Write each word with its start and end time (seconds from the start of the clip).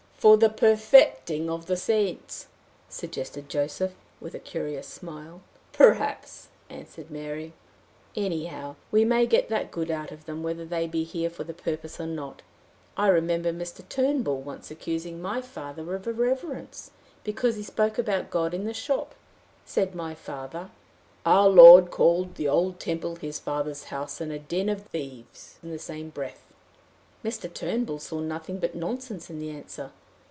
"For 0.21 0.37
the 0.37 0.49
perfecting 0.49 1.49
of 1.49 1.65
the 1.65 1.75
saints," 1.75 2.45
suggested 2.89 3.49
Joseph, 3.49 3.93
with 4.19 4.35
a 4.35 4.39
curious 4.39 4.85
smile. 4.85 5.41
"Perhaps," 5.73 6.49
answered 6.69 7.09
Mary. 7.09 7.53
"Anyhow, 8.15 8.75
we 8.91 9.03
may 9.03 9.25
get 9.25 9.49
that 9.49 9.71
good 9.71 9.89
out 9.89 10.11
of 10.11 10.27
them, 10.27 10.43
whether 10.43 10.63
they 10.63 10.85
be 10.85 11.03
here 11.05 11.31
for 11.31 11.43
the 11.43 11.55
purpose 11.55 11.99
or 11.99 12.05
not. 12.05 12.43
I 12.95 13.07
remember 13.07 13.51
Mr. 13.51 13.81
Turnbull 13.89 14.43
once 14.43 14.69
accusing 14.69 15.23
my 15.23 15.41
father 15.41 15.95
of 15.95 16.05
irreverence, 16.07 16.91
because 17.23 17.55
he 17.55 17.63
spoke 17.63 17.97
about 17.97 18.29
God 18.29 18.53
in 18.53 18.65
the 18.65 18.75
shop. 18.75 19.15
Said 19.65 19.95
my 19.95 20.13
father, 20.13 20.69
'Our 21.25 21.49
Lord 21.49 21.89
called 21.89 22.35
the 22.35 22.47
old 22.47 22.79
temple 22.79 23.15
his 23.15 23.39
father's 23.39 23.85
house 23.85 24.21
and 24.21 24.31
a 24.31 24.37
den 24.37 24.69
of 24.69 24.83
thieves 24.85 25.57
in 25.63 25.71
the 25.71 25.79
same 25.79 26.09
breath.' 26.09 26.53
Mr. 27.25 27.51
Turnbull 27.51 27.97
saw 27.97 28.19
nothing 28.19 28.59
but 28.59 28.75
nonsense 28.75 29.27
in 29.27 29.39
the 29.39 29.49
answer. 29.49 29.89